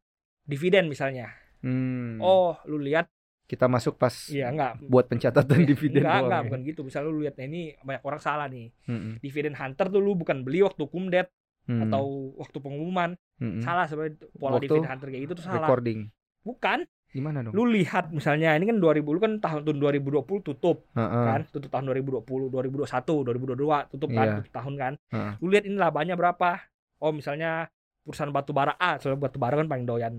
[0.42, 3.10] dividen misalnya Hmm, oh lu lihat
[3.44, 6.46] kita masuk pas iya enggak buat pencatatan dividen enggak, enggak, ya?
[6.46, 6.82] bukan gitu.
[6.82, 8.70] Misalnya lu lihat nah ini banyak orang salah nih.
[8.86, 9.18] Mm-mm.
[9.18, 11.28] Dividen hunter tuh lu bukan beli waktu kumdet
[11.64, 12.04] Hmm, atau
[12.38, 13.18] waktu pengumuman.
[13.38, 13.60] mm-mm.
[13.60, 15.60] Salah sebenarnya pola Waktu dividen hunter kayak gitu tuh salah.
[15.62, 16.08] recording
[16.42, 16.80] Bukan.
[17.10, 21.24] gimana dong Lu lihat misalnya ini kan 2000 lu kan tahun tahun 2020 tutup Heeh.
[21.26, 24.36] kan, tutup tahun 2020, 2021, 2022 tutup kan, Iya.
[24.38, 24.94] tutup tahun kan.
[25.10, 25.34] Heeh.
[25.38, 26.62] Lu lihat ini labanya berapa?
[26.98, 27.70] Oh, misalnya
[28.02, 30.14] perusahaan batu bara A, soalnya batu bara kan paling doyan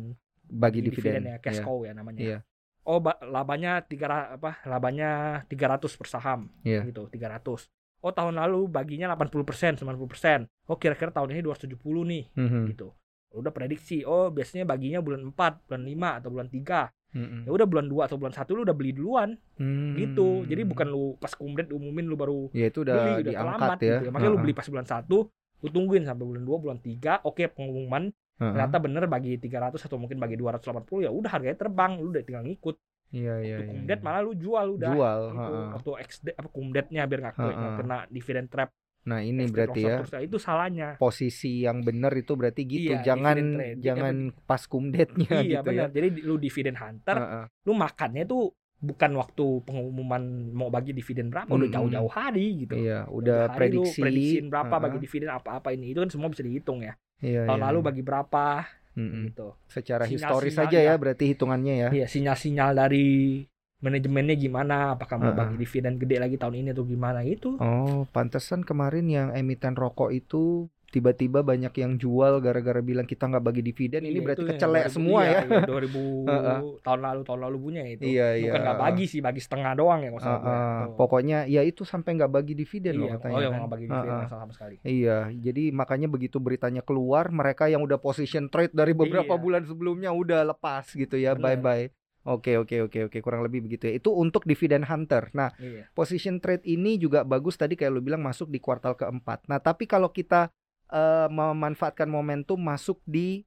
[0.44, 1.64] bagi di dividen ya, cash Iya.
[1.64, 2.20] cow ya namanya.
[2.20, 2.38] Iya.
[2.84, 4.64] Oh, ba- labanya tiga apa?
[4.64, 6.48] Labanya 300 per saham.
[6.62, 6.84] Iya.
[6.84, 7.68] Gitu, 300.
[7.98, 10.46] Oh, tahun lalu baginya 80%, 90%.
[10.64, 12.62] Oh, kira-kira tahun ini 270 nih, Mhm.
[12.72, 12.94] gitu.
[13.28, 14.06] Udah prediksi.
[14.06, 16.88] Oh, biasanya baginya bulan 4, bulan 5 atau bulan 3.
[17.08, 17.44] Mm-mm.
[17.44, 19.96] Ya udah bulan 2 atau bulan 1 lu udah beli duluan Hmm.
[19.96, 20.44] gitu.
[20.44, 23.78] Jadi bukan lu pas kumdet umumin lu baru ya itu beli, udah udah diangkat terlambat
[23.80, 24.04] ya gitu.
[24.04, 24.10] ya.
[24.12, 24.44] Makanya lu Heeh.
[24.44, 25.16] beli pas bulan 1,
[25.58, 27.22] lu tungguin sampai bulan 2, bulan 3.
[27.22, 28.52] Oke, pengumuman Heeh.
[28.54, 32.46] ternyata bener bagi 300 atau mungkin bagi 280 ya udah harganya terbang, lu udah tinggal
[32.46, 32.76] ngikut.
[33.08, 34.04] iya iya Waktu iya, kumdet iya.
[34.04, 34.92] malah lu jual udah.
[34.92, 35.38] jual Gitu.
[35.40, 35.66] heeh.
[35.74, 37.74] Waktu XD apa kumdetnya biar nggak Heeh.
[37.74, 38.70] kena dividen trap.
[39.08, 40.12] nah ini XD berarti ya terus.
[40.20, 40.88] Itu salahnya.
[41.00, 43.36] posisi yang bener itu berarti gitu Iya, jangan
[43.80, 45.88] jangan pas kumdetnya iya gitu benar.
[45.88, 47.44] ya Jadi lu dividen hunter, Heeh.
[47.64, 50.22] lu makannya tuh bukan waktu pengumuman
[50.54, 51.74] mau bagi dividen berapa, udah Mm-mm.
[51.74, 52.78] jauh-jauh hari gitu.
[52.78, 54.84] iya udah hari prediksi prediksiin berapa Heeh.
[54.86, 55.90] bagi dividen apa-apa ini.
[55.90, 56.94] Itu kan semua bisa dihitung ya.
[57.18, 57.86] iya, Tahun iya, lalu iya.
[57.90, 58.46] bagi berapa
[58.94, 59.22] Mm-mm.
[59.30, 59.48] gitu.
[59.66, 63.42] secara historis saja ya berarti hitungannya ya Iya, sinyal-sinyal dari
[63.78, 65.38] manajemennya gimana, apakah mau Heeh.
[65.38, 67.54] bagi dividen gede lagi tahun ini atau gimana gitu.
[67.58, 73.44] oh pantesan kemarin yang emiten rokok itu tiba-tiba banyak yang jual gara-gara bilang kita nggak
[73.44, 76.58] bagi dividen ini Iya, berarti itu yang kecelek 2000 semua iya, ya iya, 2000 Heeh.
[76.80, 78.02] tahun lalu tahun lalu punya itu.
[78.02, 78.44] Iya, iya.
[78.48, 80.48] Bukan nggak bagi sih, bagi setengah doang ya salah gue.
[80.48, 80.96] Heeh, Tuh.
[80.96, 83.58] pokoknya ya itu sampai nggak bagi dividen loh iya, katanya oh ya kan.
[83.60, 84.74] nggak bagi dividen nggak salah sama sekali.
[84.80, 89.40] Iya, jadi makanya begitu beritanya keluar, mereka yang udah position trade dari beberapa Iya.
[89.40, 91.60] bulan sebelumnya udah lepas gitu ya, bye Bener.
[91.60, 91.86] bye.
[92.28, 93.96] Oke oke oke oke kurang lebih begitu ya.
[93.96, 95.32] Itu untuk dividen hunter.
[95.32, 95.88] Nah, Iya.
[95.92, 99.48] position trade ini juga bagus tadi kayak lu bilang masuk di kuartal keempat.
[99.48, 100.52] Nah, tapi kalau kita
[100.88, 103.44] eh, memanfaatkan momentum masuk di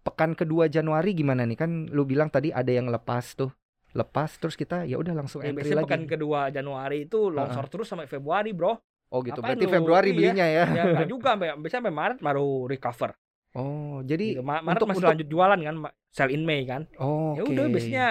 [0.00, 1.56] pekan kedua Januari gimana nih?
[1.56, 3.50] Kan lu bilang tadi ada yang lepas tuh.
[3.90, 5.86] Lepas terus kita ya udah langsung Ya, entry biasanya lagi.
[5.86, 8.74] pekan kedua Januari itu longsor terus sampai Februari, Bro.
[9.08, 9.38] Oh gitu.
[9.38, 9.70] Ngapain Berarti lu?
[9.70, 10.16] Februari Iya.
[10.16, 10.64] belinya ya.
[10.66, 13.10] Ya enggak juga sampai biasanya sampai Maret baru recover.
[13.54, 14.42] Oh, jadi Gitu.
[14.42, 15.74] Ma- Maret untuk- masih untuk- lanjut jualan kan,
[16.10, 16.90] sell in May kan.
[16.96, 17.54] oh, Ya oke.
[17.54, 18.06] udah biasanya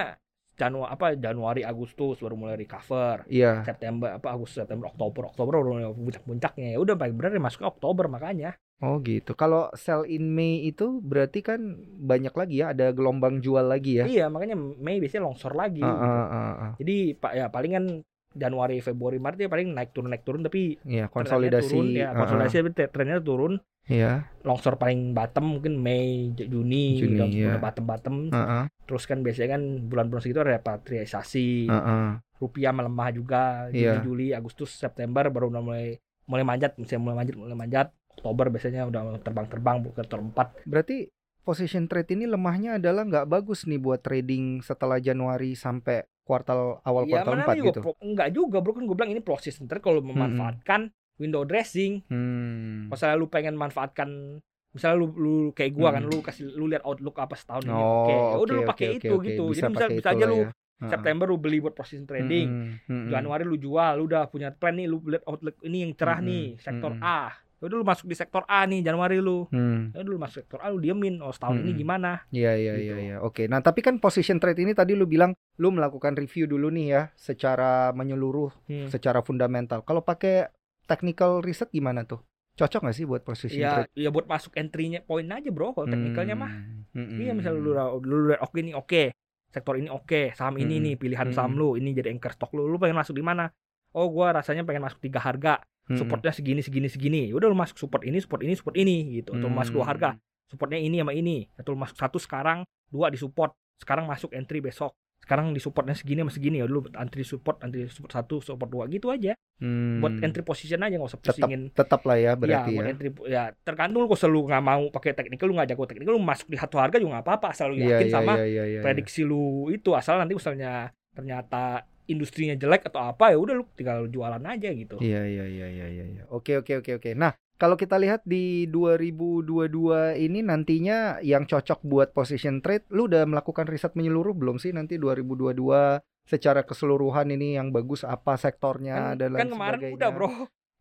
[0.53, 3.27] Januari apa Januari Agustus baru mulai recover.
[3.27, 3.65] Iya.
[3.65, 6.67] September apa Agustus September Oktober Oktober baru mulai puncak-puncaknya.
[6.69, 8.55] Ya udah paling benar ya masuk ke Oktober makanya.
[8.79, 9.31] Oh gitu.
[9.33, 11.59] Kalau sell in May itu berarti kan
[11.99, 14.05] banyak lagi ya, ada gelombang jual lagi ya.
[14.05, 15.79] Iya, makanya Mei biasanya longsor lagi.
[15.79, 15.87] Gitu.
[15.87, 16.71] ah, ah, ah.
[16.75, 21.05] Jadi Pak ya palingan Januari, Februari, Maret ya paling naik turun naik turun tapi Iya,
[21.05, 21.69] trennya konsolidasi.
[21.69, 23.53] turun, ya, konsolidasi tapi tre- trennya turun.
[23.83, 24.25] Iya.
[24.41, 27.47] Longsor paling bottom mungkin Mei, Juni, Juni, udah, iya.
[27.51, 28.15] udah bottom-bottom.
[28.31, 32.07] ah, ah, Terus kan biasanya kan bulan-bulan segitu ada repatriasi, ah, ah.
[32.39, 33.69] rupiah melemah juga.
[33.69, 33.93] Juni, Iya.
[34.01, 37.87] Juli, Agustus, September baru mulai mulai manjat, misalnya mulai manjat, mulai manjat.
[38.15, 40.47] Oktober biasanya udah terbang-terbang ke terempat.
[40.63, 41.09] Berarti
[41.41, 47.03] position trade ini lemahnya adalah nggak bagus nih buat trading setelah Januari sampai kuartal awal
[47.03, 47.79] Ya, kuartal mana 4 juga gitu.
[47.83, 51.99] pro- enggak juga, bro kan gue bilang ini proses ntar kalau memanfaatkan window dressing.
[52.07, 52.87] Hmm.
[52.87, 54.39] Misalnya lu pengen manfaatkan
[54.71, 56.09] misalnya lu, lu kayak gua kan Hmm.
[56.09, 58.97] lu kasih lu lihat outlook apa setahun ini Oh, oke ya udah lu pakai oke,
[58.97, 59.25] itu oke.
[59.27, 60.49] gitu Bisa jadi bisa bisa aja lu ya.
[60.83, 63.05] September lu beli buat position trading Hmm, hmm, hmm.
[63.07, 66.27] Januari lu jual lu udah punya plan nih lu lihat outlook ini yang cerah Mm-mm,
[66.27, 67.05] nih sektor mm-mm.
[67.05, 67.21] A
[67.63, 69.89] udah lu masuk di sektor A nih Januari lu Hmm.
[69.89, 71.79] ya udah lu masuk sektor A lu diemin oh setahun ini Mm-mm.
[71.79, 72.85] gimana Iya iya Gitu.
[72.85, 73.15] iya iya.
[73.19, 73.45] Oke.
[73.45, 77.01] Nah, tapi kan position trade ini tadi lu bilang lu melakukan review dulu nih ya
[77.13, 78.87] secara menyeluruh, Hmm.
[78.87, 79.81] secara fundamental.
[79.81, 80.49] Kalau pakai
[80.83, 82.19] technical research gimana tuh?
[82.53, 83.89] Cocok nggak sih buat position ya trade?
[83.95, 86.51] ya buat masuk entry-nya poin aja bro kalau teknikalnya mah
[86.93, 87.65] Hmm, iya hmm, misalnya hmm.
[87.65, 89.09] lu lu lu oke ini oke
[89.49, 90.85] sektor ini oke saham ini Mm-mm.
[90.85, 91.33] nih pilihan Mm-mm.
[91.35, 93.49] saham lu ini jadi anchor stock lu lu pengen masuk di mana
[93.93, 95.61] oh gua rasanya pengen masuk tiga harga.
[95.83, 97.27] Hmm, supportnya segini segini segini.
[97.27, 99.35] Ya udah lu masuk support ini support ini support ini gitu.
[99.35, 99.91] Atau lu masuk dua Hmm.
[99.91, 100.09] harga
[100.47, 101.43] supportnya ini sama ini.
[101.55, 103.51] Atau lu masuk satu sekarang dua di support.
[103.79, 104.95] Sekarang masuk entry besok.
[105.19, 106.59] Sekarang di supportnya segini sama segini.
[106.59, 108.87] Ya dulu entry support entry support satu support dua.
[108.87, 109.35] Gitu aja.
[109.59, 110.01] Hmm.
[110.01, 111.61] buat entry position aja nggak usah tetap pusingin.
[111.71, 112.89] tetap lah ya ya berarti buat ya.
[112.89, 116.23] entry ya tergantung lu kalau selalu nggak mau pakai teknikal lu nggak jago teknikal lu
[116.25, 118.63] masuk di satu harga juga nggak apa-apa asal lu Iya yakin iya sama iya iya
[118.65, 118.79] iya.
[118.81, 119.93] prediksi lu itu.
[119.93, 124.99] Asal nanti misalnya ternyata industrinya jelek atau apa ya udah lu tinggal jualan aja gitu.
[124.99, 126.05] Iya iya iya iya iya.
[126.05, 126.23] iya.
[126.29, 127.11] Oke oke oke oke.
[127.15, 133.23] Nah, kalau kita lihat di 2022 ini nantinya yang cocok buat position trade, lu udah
[133.23, 139.19] melakukan riset menyeluruh belum sih nanti 2022 secara keseluruhan ini yang bagus apa sektornya Kan,
[139.19, 139.95] dan lain kan kemarin sebagainya.
[139.99, 140.29] udah bro.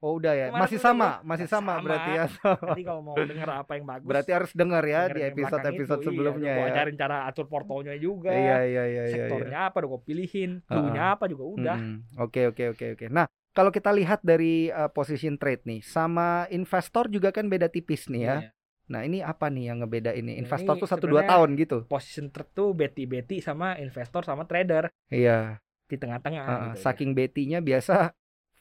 [0.03, 0.47] Oh udah ya.
[0.51, 1.85] Kemarin Masih udah, sama, masih Ya, sama, sama.
[1.87, 2.25] berarti ya.
[2.59, 4.09] Nanti kalau mau denger apa yang bagus.
[4.11, 6.59] berarti harus dengar ya di yang belakang episode-episode itu, sebelumnya iya.
[6.59, 6.71] Ya.
[6.75, 8.35] ajarin cara atur portonya juga.
[8.35, 9.15] Iya iya iya iya.
[9.15, 9.71] sektornya iya.
[9.71, 11.79] apa udah gue pilihin, clue-nya apa juga udah.
[11.79, 12.19] Mm-mm.
[12.19, 13.07] Oke oke oke oke.
[13.15, 18.11] Nah, kalau kita lihat dari uh, position trade nih sama investor juga kan beda tipis
[18.11, 18.37] nih ya.
[18.43, 18.51] Iya.
[18.91, 20.35] Nah, ini apa nih yang ngebeda ini?
[20.35, 21.87] Nah, Investor ini tuh satu dua tahun gitu.
[21.87, 25.63] Position trade tuh beti-beti sama investor sama trader Iya.
[25.87, 26.43] di tengah-tengah.
[26.43, 26.83] Uh, gitu ya.
[26.91, 28.11] saking betinya biasa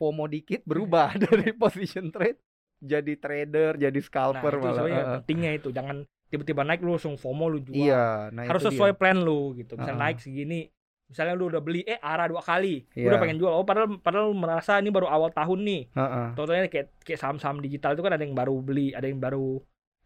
[0.01, 2.41] FOMO dikit berubah dari position trade
[2.81, 4.81] jadi trader, jadi nah, scalper itu malah.
[4.81, 5.05] Uh, uh.
[5.21, 6.01] pentingnya itu jangan
[6.33, 7.77] tiba-tiba naik lu langsung FOMO lu jual.
[7.77, 8.99] Iya, nah Harus sesuai dia.
[8.99, 9.77] plan lu gitu.
[9.77, 10.03] Misal Ha-ha.
[10.09, 10.65] naik segini,
[11.05, 13.07] misalnya lu udah beli eh arah dua kali, lu Iya.
[13.13, 13.53] udah pengen jual.
[13.53, 15.81] Oh padahal padahal lu merasa ini baru awal tahun nih.
[15.93, 16.27] Heeh.
[16.33, 19.61] Contohnya kayak kayak saham-saham digital itu kan ada yang baru beli, ada yang baru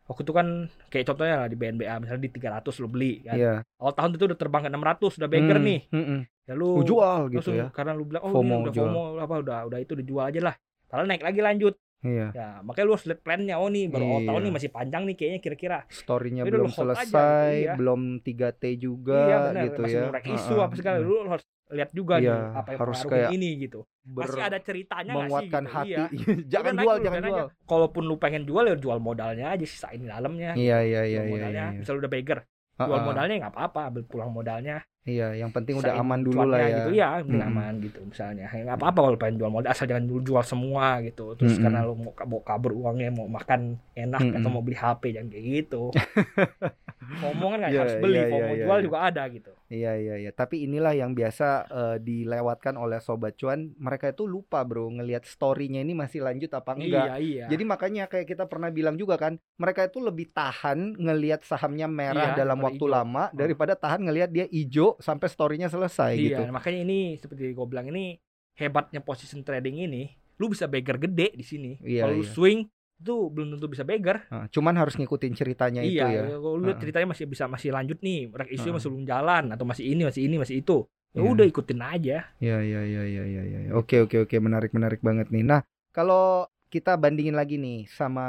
[0.06, 0.48] waktu itu kan
[0.88, 3.36] kayak contohnya lah di BNBA misalnya di 300 lu beli kan.
[3.36, 3.54] Iya.
[3.78, 5.80] Awal tahun itu udah terbang ke 600 udah beggar Hmm, nih.
[5.90, 6.20] mm-mm.
[6.46, 7.68] Ya lu Oh, jual gitu langsung ya.
[7.74, 8.86] karena lu bilang oh FOMO, ini udah jual.
[8.86, 10.56] FOMO apa udah udah itu dijual aja lah.
[10.86, 11.74] Padahal naik lagi lanjut.
[12.06, 12.28] Iya.
[12.32, 13.56] Ya, makanya lu harus lihat plannya.
[13.58, 14.46] Oh nih baru awal tahun Iya.
[14.46, 15.78] nih masih panjang nih kayaknya kira-kira.
[15.90, 17.74] Story-nya Jadi belum lu hold aja gitu, selesai, iya.
[17.74, 20.04] belum 3T juga iya benar, gitu masih ya.
[20.06, 20.66] ngorek isu Heeh.
[20.66, 20.98] apa segala.
[21.02, 23.80] Lu harus lihat juga Iya, nih apa yang harus kayak ini gitu.
[24.06, 25.74] Masih ada ceritanya sih menguatkan gitu.
[25.74, 25.92] hati.
[25.98, 26.06] Iya.
[26.54, 27.34] jangan Udah jual, jangan jual.
[27.34, 27.44] aja.
[27.66, 30.54] Kalaupun lu pengen jual ya jual modalnya aja sisain dalamnya.
[30.54, 31.34] Iya iya iya jual iya.
[31.34, 31.66] modalnya.
[31.74, 31.80] iya.
[31.82, 32.40] Misal udah beggar,
[32.76, 33.02] jual Heeh.
[33.04, 34.78] modalnya nggak apa-apa, ambil pulang modalnya.
[35.06, 36.78] Iya, yang penting udah aman dulu lah ya.
[36.82, 37.52] Gitu ya, penting Mm-mm.
[37.54, 38.50] aman gitu misalnya.
[38.50, 41.38] Ya, nggak apa-apa kalau pengen jual modal asal jangan jual, jual semua gitu.
[41.38, 41.64] Terus Mm-mm.
[41.70, 44.38] karena lu mau, mau kabur uangnya, mau makan enak Mm-mm.
[44.42, 45.94] atau mau beli HP jangan kayak gitu.
[47.16, 48.86] FOMO kan nggak Iya, harus beli, iya, FOMO iya, iya, jual iya.
[48.86, 49.52] juga ada gitu.
[49.66, 50.32] Iya iya iya.
[50.32, 53.74] Tapi inilah yang biasa eh, dilewatkan oleh sobat cuan.
[53.76, 57.08] Mereka itu lupa bro ngelihat story-nya ini masih lanjut apa enggak.
[57.08, 57.46] Iya, iya.
[57.48, 62.34] Jadi makanya kayak kita pernah bilang juga kan, mereka itu lebih tahan ngelihat sahamnya merah
[62.34, 62.92] Iya, dalam waktu hijau.
[62.92, 66.42] lama daripada tahan ngelihat dia hijau sampai story-nya selesai gitu.
[66.42, 68.18] Iya, makanya ini seperti gue bilang ini
[68.56, 71.72] hebatnya position trading ini, lu bisa beggar gede di sini.
[71.84, 72.32] Iya, Kalau lu iya.
[72.32, 72.60] swing
[72.96, 74.26] itu belum tentu bisa beggar.
[74.50, 76.22] Cuman harus ngikutin ceritanya itu iya, ya.
[76.40, 79.84] kalau lu ceritanya masih bisa masih lanjut nih, rek isu masih belum jalan atau masih
[79.92, 80.88] ini, masih ini, masih itu.
[81.16, 81.32] Ya Iya.
[81.32, 82.18] udah ikutin aja.
[82.44, 83.60] Iya iya iya iya iya iya.
[83.72, 85.48] Oke oke oke menarik menarik banget nih.
[85.48, 85.64] Nah,
[85.96, 88.28] kalau kita bandingin lagi nih sama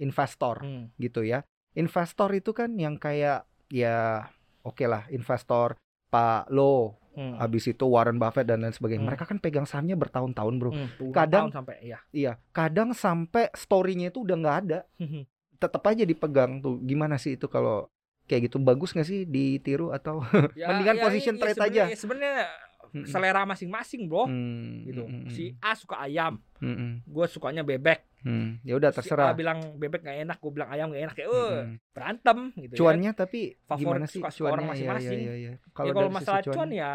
[0.00, 0.88] investor Hmm.
[0.96, 1.44] gitu ya.
[1.76, 4.28] Investor itu kan yang kayak ya
[4.64, 5.76] oke lah investor
[6.08, 7.36] Pak Lo, Hmm.
[7.36, 9.00] habis itu Warren Buffett dan lain sebagainya.
[9.00, 9.08] Hmm.
[9.08, 10.70] Mereka kan pegang sahamnya bertahun-tahun, Bro.
[10.70, 11.98] Hmm, Kadang- tahun sampai ya.
[12.08, 14.78] Iya, kadang sampai story-nya itu udah nggak ada.
[15.54, 16.80] Tetap aja dipegang tuh.
[16.80, 17.86] Gimana sih itu kalau
[18.22, 20.22] kayak gitu bagus nggak sih ditiru atau
[20.54, 21.82] Ya, Mendingan ya, position ya trade aja.
[21.84, 22.48] ya Sebenarnya
[22.92, 23.08] Mm-mm.
[23.08, 24.28] selera masing-masing, Bro.
[24.28, 25.00] Hmm, Gitu.
[25.00, 28.04] mm, mm, Si A suka ayam, mm, gue sukanya bebek.
[28.20, 28.50] mm, mm.
[28.62, 29.32] Ya udah Si A terserah.
[29.32, 31.14] bilang bebek nggak enak, gue bilang ayam nggak enak.
[31.14, 31.74] Kayak, Mm, eh mm.
[31.90, 32.72] berantem gitu.
[32.72, 32.78] ya.
[32.78, 34.76] Cuannya tapi Favorit gimana sih suka-suka orang cuannya?
[34.78, 35.18] Iya, masing-masing.
[35.18, 35.52] iya, iya, iya.
[35.56, 36.92] Ya, kalau sisi masalah cuan cuan, ya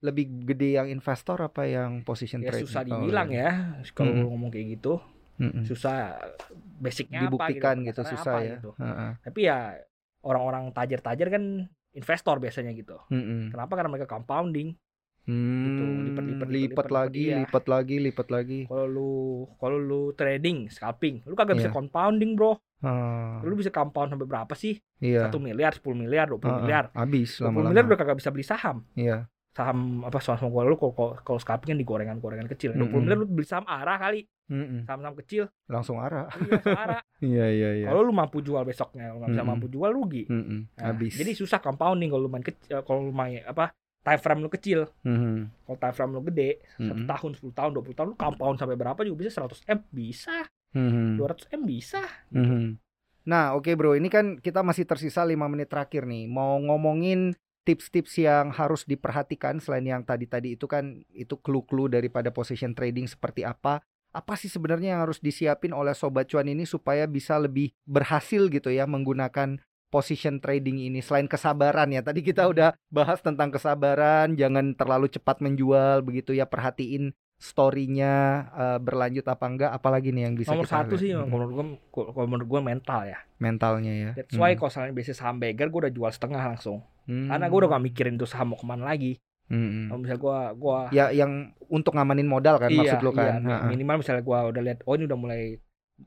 [0.00, 2.64] lebih gede yang investor apa yang position ya trade?
[2.64, 2.80] susah?
[2.80, 3.44] Oh, dibilang iya.
[3.44, 3.52] ya
[3.92, 4.26] kalau Mm-mm.
[4.26, 4.96] ngomong kayak gitu
[5.36, 5.60] Mm-mm.
[5.62, 6.16] susah
[6.78, 8.52] basicnya Dibuktikan apa gitu dasarnya susah apa ya.
[8.56, 8.70] gitu.
[8.76, 9.10] Heeh.
[9.20, 9.58] tapi ya
[10.20, 11.44] orang-orang tajir-tajir kan
[11.92, 13.52] investor biasanya gitu Mm-mm.
[13.52, 14.72] kenapa karena mereka compounding
[15.30, 17.36] Hmm, Gitu, lipat, lipat, lipat, lagi, iya.
[17.40, 18.60] lipat lagi, lipat lagi.
[18.66, 19.10] kalau lu
[19.56, 21.76] kalau lu trading scalping lu kagak bisa Iya.
[21.76, 25.22] compounding bro Ah, lu bisa compound sampai berapa sih iya.
[25.22, 26.58] satu miliar 10 miliar 20 Ah, ah.
[26.58, 27.68] miliar Habis 20 lama-lama.
[27.70, 29.28] miliar udah kagak bisa beli saham Iya.
[29.50, 33.00] saham apa saham saham lu kalau kalau- scalping kan di gorengan-gorengan kecil 20 Mm-mm.
[33.00, 34.82] miliar lu beli saham arah kali Mm-mm.
[34.82, 36.26] saham-saham kecil Langsung arah.
[36.40, 37.86] iya arah Iya, iya, iya.
[37.86, 39.52] Kalau lu mampu jual besoknya, lu nggak bisa Mm-mm.
[39.52, 40.24] mampu jual rugi.
[40.24, 40.72] Mm-mm.
[40.72, 41.14] Nah, Habis.
[41.14, 44.88] Jadi susah compounding kalau lu main kecil, kalau lu main apa time frame lu kecil.
[45.04, 45.52] Mhm.
[45.66, 47.08] Kalau time frame lu gede, satu Mm-mm.
[47.08, 51.20] tahun, 10 tahun, 20 tahun lu compound sampai berapa juga bisa 100 M bisa, Mhm.
[51.20, 52.00] 200 M bisa.
[52.32, 52.80] Mhm.
[53.28, 56.24] Nah, oke bro, ini kan kita masih tersisa 5 menit terakhir nih.
[56.26, 57.36] Mau ngomongin
[57.68, 63.44] tips-tips yang harus diperhatikan selain yang tadi-tadi itu kan itu clue-clue daripada position trading seperti
[63.44, 63.84] apa.
[64.10, 68.72] Apa sih sebenarnya yang harus disiapin oleh sobat cuan ini supaya bisa lebih berhasil gitu
[68.72, 72.00] ya menggunakan position trading ini selain kesabaran ya.
[72.00, 78.14] Tadi kita udah bahas tentang kesabaran, jangan terlalu cepat menjual begitu ya, perhatiin story-nya
[78.52, 81.64] eh, berlanjut apa enggak, apalagi nih yang bisa Nomor kita satu sih, kalau menurut gua,
[82.12, 83.18] kalau menurut gua mental ya.
[83.40, 84.10] mentalnya ya.
[84.14, 84.58] That's why Hmm.
[84.58, 86.84] kalau misalnya biasa saham beggar, gua udah jual setengah langsung.
[87.08, 87.26] Hmm.
[87.26, 89.16] Karena gua udah gak mikirin tuh saham mau ke mana lagi.
[89.48, 89.88] Hmm.
[89.88, 91.32] Kalau misalnya gua, gua Ya yang
[91.66, 93.40] untuk ngamanin modal kan maksud lo kan.
[93.40, 93.66] iya, Ha-ha.
[93.66, 95.42] minimal misalnya gua udah lihat, oh ini udah mulai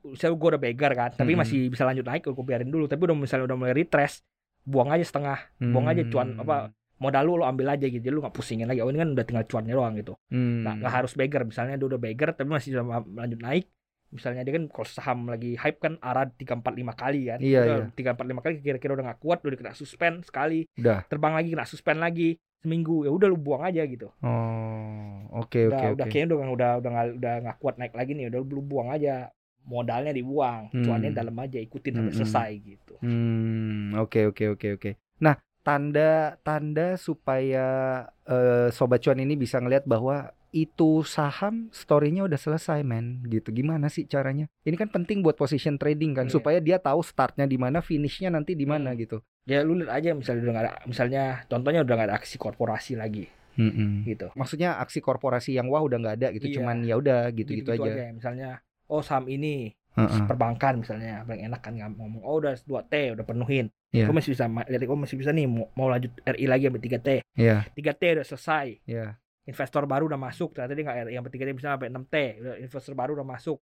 [0.02, 1.40] misalnya gua udah beggar kan, tapi Mm-mm.
[1.40, 2.84] masih bisa lanjut naik, gua biarin dulu.
[2.84, 4.24] Tapi udah misalnya udah mulai retrace,
[4.62, 5.38] buang aja setengah.
[5.60, 6.42] buang aja cuan, Hmm.
[6.42, 6.56] apa,
[6.94, 9.24] modal lu lo ambil aja gitu Jadi lu nggak pusingin lagi oh ini kan udah
[9.24, 10.62] tinggal cuannya doang gitu Hmm.
[10.62, 12.80] nggak nggak harus beggar misalnya dia udah beggar tapi masih bisa
[13.12, 13.66] lanjut naik
[14.08, 17.60] misalnya dia kan kalau saham lagi hype kan arah tiga empat lima kali kan Iya,
[17.66, 17.76] iya.
[17.90, 21.02] tiga empat lima kali kira-kira udah nggak kuat udah kena suspend sekali Udah.
[21.04, 25.76] terbang lagi kena suspend lagi seminggu ya udah lu buang aja gitu Oh, oke udah
[25.76, 26.08] oke udah oke.
[26.08, 29.28] kayaknya udah udah udah nggak udah nggak kuat naik lagi nih udah lu buang aja
[29.64, 30.84] modalnya dibuang Hmm.
[30.84, 32.18] cuannya dalam aja ikutin sampai Hmm, hmm.
[32.22, 34.90] selesai gitu Hmm, oke oke oke oke.
[35.16, 37.66] Nah, tanda tanda supaya
[38.24, 43.90] eh, sobat cuan ini bisa ngelihat bahwa itu saham story-nya udah selesai men gitu gimana
[43.90, 46.32] sih caranya ini kan penting buat position trading kan Iya.
[46.32, 49.00] supaya dia tahu startnya di mana finishnya nanti di mana Hmm.
[49.00, 52.94] gitu ya lu lihat aja misalnya udah ada misalnya contohnya udah nggak ada aksi korporasi
[52.94, 54.06] lagi Mm-mm.
[54.06, 56.54] gitu maksudnya aksi korporasi yang wah udah nggak ada gitu Iya.
[56.56, 58.48] cuman ya udah gitu-gitu Gitu-gitu aja misalnya
[58.88, 60.26] oh saham ini Heeh.
[60.26, 64.10] perbankan misalnya paling enak kan ngomong oh udah 2 T udah penuhin Iya.
[64.10, 66.98] gue masih bisa lihat gue masih bisa nih mau, mau lanjut RI lagi sampai 3
[66.98, 67.62] T Iya.
[67.70, 69.06] 3 T udah selesai Iya.
[69.44, 72.14] investor baru udah masuk ternyata dia nggak RI yang 3 T bisa sampai 6 T
[72.42, 73.58] udah investor baru udah masuk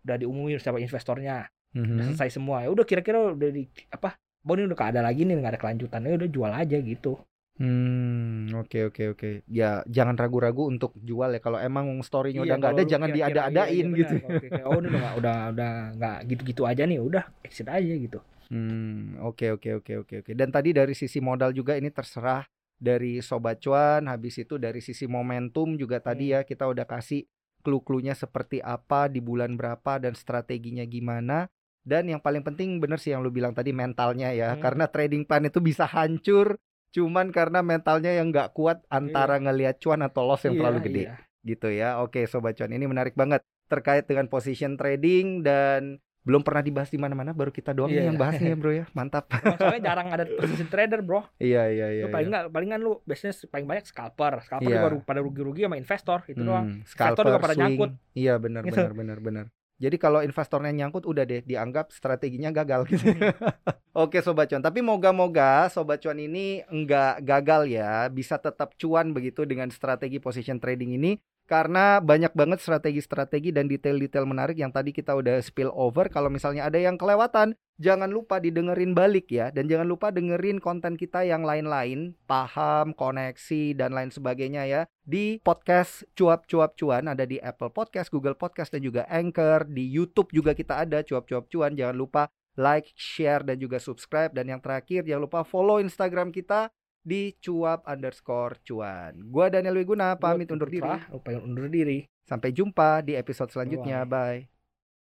[0.00, 1.44] udah diumumin siapa investornya
[1.76, 2.16] udah Mhm.
[2.16, 5.36] selesai semua ya udah kira-kira udah di apa Bon ini udah gak ada lagi nih
[5.36, 7.16] nggak ada kelanjutannya udah jual aja gitu
[7.54, 9.30] Hmm, oke oke oke.
[9.46, 11.40] Ya jangan ragu-ragu untuk jual ya.
[11.40, 14.14] Kalau emang story-nya udah Iya, nggak kalau ada, jangan diada-adain iya, iya, gitu.
[14.18, 14.30] benar.
[14.34, 17.94] Kalau kayak, oh ini udah nggak udah udah nggak gitu-gitu aja nih udah exit aja
[17.94, 18.18] gitu
[18.52, 20.32] Hmm, oke oke oke oke oke.
[20.36, 22.44] Dan tadi dari sisi modal juga ini terserah
[22.76, 26.34] dari sobat cuan, habis itu dari sisi momentum juga tadi Hmm.
[26.36, 27.24] ya kita udah kasih
[27.64, 31.48] clue-cluenya seperti apa di bulan berapa dan strateginya gimana.
[31.80, 34.60] Dan yang paling penting bener sih yang lu bilang tadi mentalnya ya, Hmm.
[34.60, 36.60] karena trading plan itu bisa hancur
[36.94, 41.02] cuman karena mentalnya yang nggak kuat antara ngelihat cuan atau loss yang Iya, terlalu gede
[41.02, 41.14] iya.
[41.42, 41.98] gitu ya.
[41.98, 46.96] Oke, sobat cuan, ini menarik banget terkait dengan position trading dan belum pernah dibahas di
[46.96, 48.08] mana-mana, baru kita doang nih Iya.
[48.08, 48.84] yang bahas nih ya, Bro ya.
[48.96, 49.28] Mantap.
[49.28, 52.04] Soalnya jarang ada position trader bro iya, iya, iya.
[52.08, 52.32] paling iya.
[52.32, 54.80] nggak palingan lu biasanya paling banyak scalper scalper Iya.
[54.88, 57.60] juga pada rugi-rugi sama investor itu doang Hmm, Investor juga pada swing.
[57.60, 57.90] nyangkut.
[58.14, 58.72] Iya, benar Gitu.
[58.72, 59.44] benar benar benar.
[59.74, 63.10] Jadi kalau investornya nyangkut udah deh dianggap strateginya gagal gitu.
[63.94, 69.46] Oke sobat cuan, tapi moga-moga sobat cuan ini enggak gagal ya, bisa tetap cuan begitu
[69.46, 75.12] dengan strategi position trading ini karena banyak banget strategi-strategi dan detail-detail menarik yang tadi kita
[75.12, 76.08] udah spill over.
[76.08, 79.52] Kalau misalnya ada yang kelewatan, jangan lupa didengerin balik ya.
[79.52, 84.82] Dan jangan lupa dengerin konten kita yang lain-lain, paham, koneksi dan lain sebagainya ya.
[85.04, 87.12] Di podcast cuap-cuap cuan.
[87.12, 91.52] Ada di Apple Podcast, Google Podcast dan juga Anchor, di YouTube juga kita ada cuap-cuap
[91.52, 91.76] cuan.
[91.76, 94.32] Jangan lupa like, share dan juga subscribe.
[94.32, 96.72] Dan yang terakhir jangan lupa follow Instagram kita
[97.04, 99.20] di cuap underscore cuan.
[99.28, 100.88] Gua Daniel Wiguna pamit undur diri.
[101.12, 104.00] Lupa undur diri Sampai jumpa di episode selanjutnya.
[104.08, 104.53] Bye.